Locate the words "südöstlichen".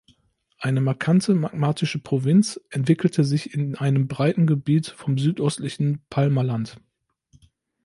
5.19-6.01